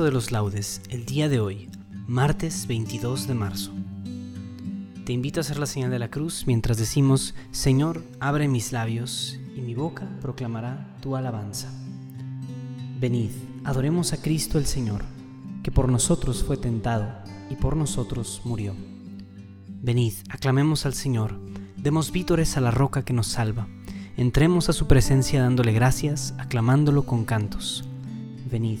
[0.00, 1.68] De los laudes el día de hoy,
[2.06, 3.72] martes 22 de marzo.
[5.04, 9.38] Te invito a hacer la señal de la cruz mientras decimos, Señor, abre mis labios
[9.54, 11.70] y mi boca proclamará tu alabanza.
[12.98, 13.32] Venid,
[13.64, 15.04] adoremos a Cristo el Señor,
[15.62, 17.12] que por nosotros fue tentado
[17.50, 18.74] y por nosotros murió.
[19.68, 21.38] Venid, aclamemos al Señor,
[21.76, 23.68] demos vítores a la roca que nos salva,
[24.16, 27.84] entremos a su presencia dándole gracias, aclamándolo con cantos.
[28.50, 28.80] Venid,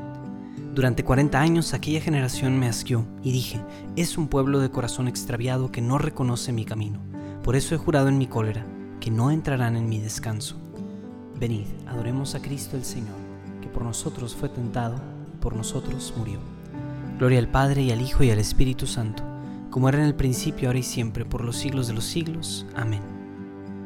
[0.73, 3.61] Durante 40 años aquella generación me asqueó y dije,
[3.97, 7.01] es un pueblo de corazón extraviado que no reconoce mi camino.
[7.43, 8.65] Por eso he jurado en mi cólera
[9.01, 10.55] que no entrarán en mi descanso.
[11.37, 13.17] Venid, adoremos a Cristo el Señor,
[13.61, 14.95] que por nosotros fue tentado
[15.33, 16.39] y por nosotros murió.
[17.17, 19.23] Gloria al Padre y al Hijo y al Espíritu Santo,
[19.71, 22.65] como era en el principio, ahora y siempre, por los siglos de los siglos.
[22.75, 23.01] Amén.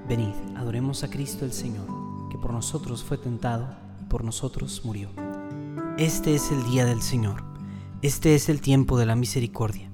[0.08, 1.88] Venid, adoremos a Cristo el Señor,
[2.30, 3.68] que por nosotros fue tentado
[4.00, 5.25] y por nosotros murió.
[5.98, 7.46] Este es el día del Señor,
[8.02, 9.90] este es el tiempo de la misericordia.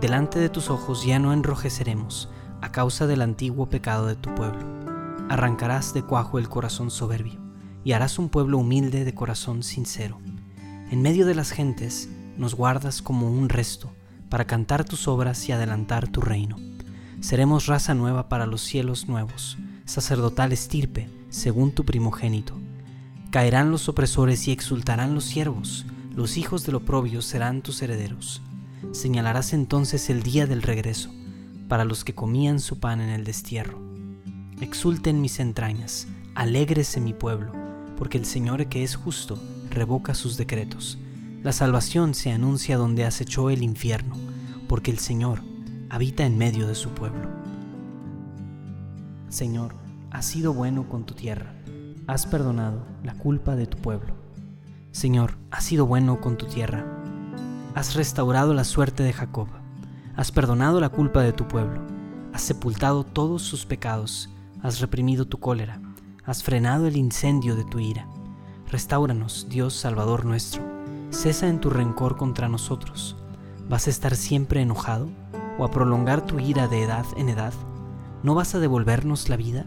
[0.00, 2.30] Delante de tus ojos ya no enrojeceremos
[2.62, 4.66] a causa del antiguo pecado de tu pueblo.
[5.28, 7.42] Arrancarás de cuajo el corazón soberbio
[7.84, 10.18] y harás un pueblo humilde de corazón sincero.
[10.90, 13.92] En medio de las gentes nos guardas como un resto
[14.30, 16.56] para cantar tus obras y adelantar tu reino.
[17.20, 22.63] Seremos raza nueva para los cielos nuevos, sacerdotal estirpe, según tu primogénito
[23.34, 28.42] Caerán los opresores y exultarán los siervos, los hijos del oprobio serán tus herederos.
[28.92, 31.10] Señalarás entonces el día del regreso,
[31.66, 33.82] para los que comían su pan en el destierro.
[34.60, 36.06] Exulten mis entrañas,
[36.36, 37.50] alégrese mi pueblo,
[37.96, 39.36] porque el Señor que es justo
[39.68, 40.98] revoca sus decretos.
[41.42, 44.14] La salvación se anuncia donde acechó el infierno,
[44.68, 45.42] porque el Señor
[45.90, 47.28] habita en medio de su pueblo.
[49.28, 49.74] Señor,
[50.12, 51.63] has sido bueno con tu tierra
[52.06, 54.14] has perdonado la culpa de tu pueblo.
[54.92, 56.84] Señor, has sido bueno con tu tierra.
[57.74, 59.48] Has restaurado la suerte de Jacob.
[60.14, 61.80] Has perdonado la culpa de tu pueblo.
[62.32, 64.28] Has sepultado todos sus pecados.
[64.62, 65.80] Has reprimido tu cólera.
[66.24, 68.06] Has frenado el incendio de tu ira.
[68.70, 70.62] Restauranos, Dios Salvador nuestro.
[71.10, 73.16] Cesa en tu rencor contra nosotros.
[73.68, 75.08] ¿Vas a estar siempre enojado?
[75.58, 77.54] ¿O a prolongar tu ira de edad en edad?
[78.22, 79.66] ¿No vas a devolvernos la vida?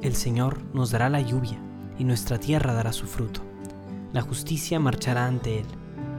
[0.00, 1.58] El Señor nos dará la lluvia,
[1.98, 3.40] y nuestra tierra dará su fruto.
[4.12, 5.66] La justicia marchará ante Él,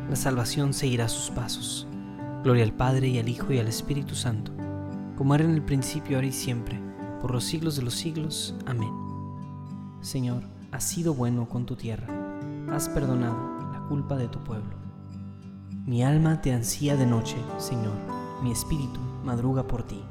[0.09, 1.87] la salvación seguirá sus pasos.
[2.43, 4.51] Gloria al Padre y al Hijo y al Espíritu Santo,
[5.17, 6.77] como era en el principio, ahora y siempre,
[7.21, 8.53] por los siglos de los siglos.
[8.65, 8.91] Amén.
[10.01, 10.43] Señor,
[10.73, 12.07] has sido bueno con tu tierra,
[12.71, 14.75] has perdonado la culpa de tu pueblo.
[15.85, 17.95] Mi alma te ansía de noche, Señor,
[18.43, 20.01] mi espíritu madruga por ti.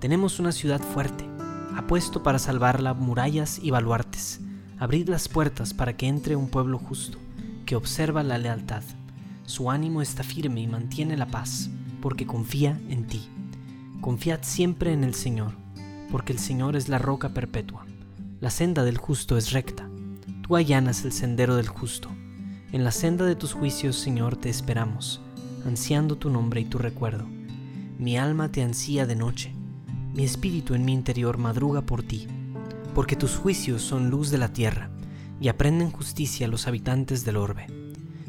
[0.00, 1.29] Tenemos una ciudad fuerte,
[1.76, 4.40] apuesto para salvarla murallas y baluartes.
[4.78, 7.18] Abrid las puertas para que entre un pueblo justo,
[7.66, 8.82] que observa la lealtad.
[9.44, 11.70] Su ánimo está firme y mantiene la paz,
[12.00, 13.28] porque confía en ti.
[14.00, 15.52] Confiad siempre en el Señor,
[16.10, 17.84] porque el Señor es la roca perpetua.
[18.40, 19.88] La senda del justo es recta.
[20.42, 22.08] Tú allanas el sendero del justo.
[22.72, 25.20] En la senda de tus juicios, Señor, te esperamos,
[25.66, 27.26] ansiando tu nombre y tu recuerdo.
[27.98, 29.52] Mi alma te ansía de noche,
[30.14, 32.26] mi espíritu en mi interior madruga por ti,
[32.94, 34.90] porque tus juicios son luz de la tierra,
[35.40, 37.66] y aprenden justicia los habitantes del orbe.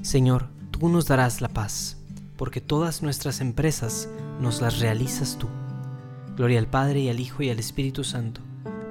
[0.02, 1.98] Señor, tú nos darás la paz,
[2.38, 5.48] porque todas nuestras empresas nos las realizas tú.
[6.36, 8.42] Gloria al Padre y al Hijo y al Espíritu Santo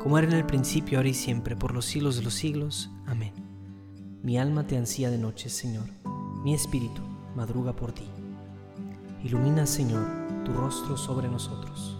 [0.01, 2.91] como era en el principio, ahora y siempre, por los siglos de los siglos.
[3.07, 3.35] Amén.
[4.23, 5.85] Mi alma te ansía de noche, Señor,
[6.43, 7.03] mi espíritu
[7.37, 8.09] madruga por ti.
[9.23, 10.07] Ilumina, Señor,
[10.45, 12.00] tu rostro sobre nosotros.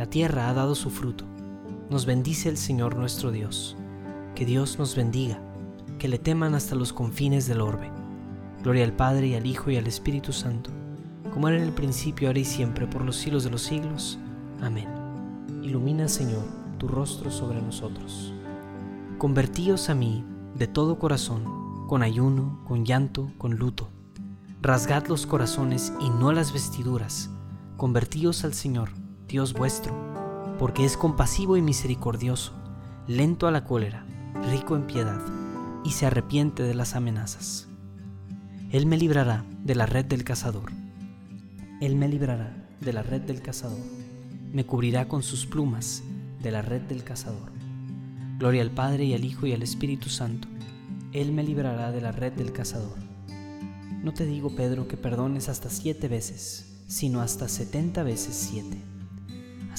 [0.00, 1.26] La tierra ha dado su fruto.
[1.90, 3.76] Nos bendice el Señor nuestro Dios.
[4.34, 5.42] Que Dios nos bendiga,
[5.98, 7.90] que le teman hasta los confines del orbe.
[8.62, 10.70] Gloria al Padre y al Hijo y al Espíritu Santo,
[11.34, 14.18] como era en el principio, ahora y siempre, por los siglos de los siglos.
[14.62, 14.88] Amén.
[15.62, 16.44] Ilumina, Señor,
[16.78, 18.32] tu rostro sobre nosotros.
[19.18, 20.24] Convertíos a mí
[20.54, 21.44] de todo corazón,
[21.88, 23.90] con ayuno, con llanto, con luto.
[24.62, 27.28] Rasgad los corazones y no las vestiduras.
[27.76, 28.92] Convertíos al Señor,
[29.30, 29.94] Dios vuestro,
[30.58, 32.52] porque es compasivo y misericordioso,
[33.06, 34.04] lento a la cólera,
[34.50, 35.20] rico en piedad,
[35.84, 37.68] y se arrepiente de las amenazas.
[38.72, 40.72] Él me librará de la red del cazador.
[41.80, 43.78] Él me librará de la red del cazador.
[44.52, 46.02] Me cubrirá con sus plumas
[46.42, 47.52] de la red del cazador.
[48.38, 50.48] Gloria al Padre y al Hijo y al Espíritu Santo.
[51.12, 52.98] Él me librará de la red del cazador.
[54.02, 58.82] No te digo, Pedro, que perdones hasta siete veces, sino hasta setenta veces siete.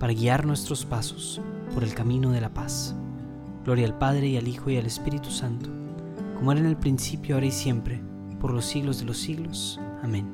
[0.00, 1.40] para guiar nuestros pasos
[1.72, 2.96] por el camino de la paz.
[3.64, 5.70] Gloria al Padre y al Hijo y al Espíritu Santo,
[6.34, 8.02] como era en el principio, ahora y siempre,
[8.40, 9.78] por los siglos de los siglos.
[10.02, 10.26] Amén.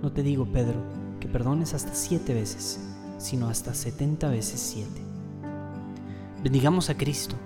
[0.00, 0.82] No te digo, Pedro,
[1.20, 2.80] que perdones hasta siete veces
[3.18, 5.00] sino hasta setenta veces siete.
[6.42, 7.36] Bendigamos a Cristo,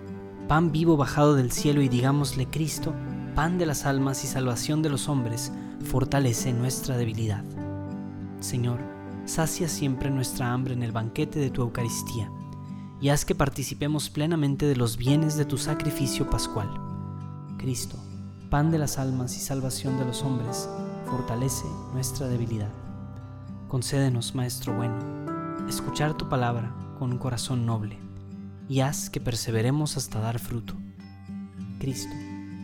[0.48, 2.92] pan vivo bajado del cielo, y digámosle, Cristo,
[3.34, 5.52] pan de las almas y salvación de los hombres,
[5.84, 7.44] fortalece nuestra debilidad.
[8.40, 8.78] Señor,
[9.30, 12.32] sacia siempre nuestra hambre en el banquete de tu Eucaristía,
[13.00, 16.68] y haz que participemos plenamente de los bienes de tu sacrificio pascual.
[17.56, 17.96] Cristo,
[18.50, 20.68] pan de las almas y salvación de los hombres,
[21.06, 22.72] fortalece nuestra debilidad.
[23.68, 24.98] Concédenos, Maestro bueno,
[25.68, 27.98] escuchar tu palabra con un corazón noble
[28.68, 30.74] y haz que perseveremos hasta dar fruto.
[31.78, 32.12] Cristo,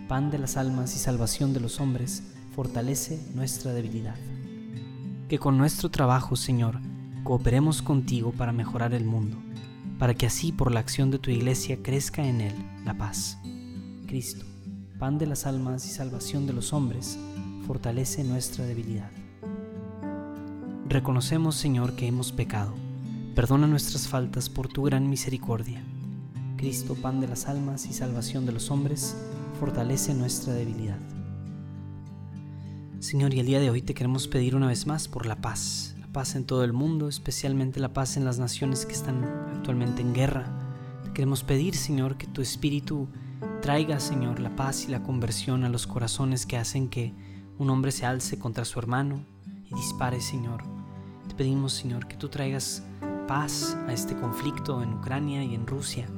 [0.09, 2.25] pan de las almas y salvación de los hombres,
[2.57, 4.17] fortalece nuestra debilidad.
[5.29, 6.79] Que con nuestro trabajo, Señor,
[7.25, 9.37] cooperemos contigo para mejorar el mundo,
[9.99, 12.55] para que así por la acción de tu iglesia crezca en él
[12.85, 13.39] la paz.
[14.07, 14.47] Cristo,
[15.01, 17.19] pan de las almas y salvación de los hombres,
[17.67, 19.11] fortalece nuestra debilidad.
[20.89, 22.73] Reconocemos, Señor, que hemos pecado.
[23.35, 25.83] Perdona nuestras faltas por tu gran misericordia.
[26.57, 29.17] Cristo, pan de las almas y salvación de los hombres,
[29.59, 31.01] fortalece nuestra debilidad.
[33.07, 35.95] Señor, y el día de hoy te queremos pedir una vez más por la paz,
[36.13, 39.23] paz en todo el mundo, especialmente la paz en las naciones que están
[39.55, 40.51] actualmente en guerra.
[41.05, 43.07] Te queremos pedir, Señor, que tu Espíritu
[43.63, 47.15] traiga, Señor, la paz y la conversión a los corazones que hacen que
[47.59, 49.25] un hombre se alce contra su hermano
[49.71, 50.65] y dispare, Señor.
[51.29, 52.83] Te pedimos, Señor, que tú traigas
[53.29, 56.09] paz a este conflicto en Ucrania y en Rusia.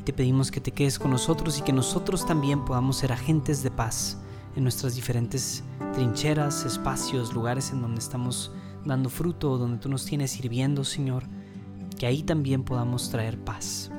[0.00, 3.62] Y te pedimos que te quedes con nosotros y que nosotros también podamos ser agentes
[3.62, 4.23] de paz
[4.56, 8.52] en nuestras diferentes trincheras, espacios, lugares en donde estamos
[8.84, 11.24] dando fruto, donde tú nos tienes sirviendo, Señor,
[11.98, 13.90] que ahí también podamos traer paz.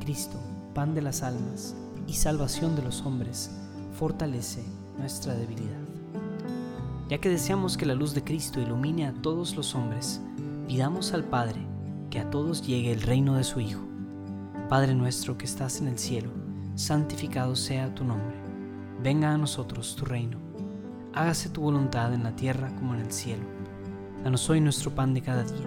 [0.00, 0.38] Cristo,
[0.74, 1.74] pan de las almas
[2.06, 3.50] y salvación de los hombres,
[3.98, 4.64] fortalece
[4.98, 5.80] nuestra debilidad.
[7.08, 10.20] Ya que deseamos que la luz de Cristo ilumine a todos los hombres,
[10.66, 11.66] pidamos al Padre
[12.10, 13.80] que a todos llegue el reino de su Hijo.
[14.68, 16.30] Padre nuestro que estás en el cielo,
[16.74, 18.37] santificado sea tu nombre.
[19.00, 20.38] Venga a nosotros tu reino.
[21.14, 23.44] Hágase tu voluntad en la tierra como en el cielo.
[24.24, 25.66] Danos hoy nuestro pan de cada día.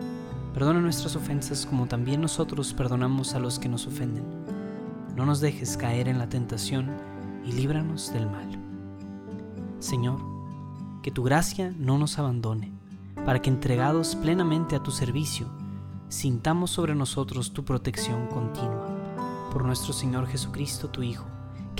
[0.53, 4.25] Perdona nuestras ofensas como también nosotros perdonamos a los que nos ofenden.
[5.15, 6.91] No nos dejes caer en la tentación
[7.45, 8.49] y líbranos del mal.
[9.79, 10.19] Señor,
[11.01, 12.73] que tu gracia no nos abandone,
[13.25, 15.47] para que entregados plenamente a tu servicio,
[16.09, 18.87] sintamos sobre nosotros tu protección continua.
[19.53, 21.25] Por nuestro Señor Jesucristo, tu Hijo,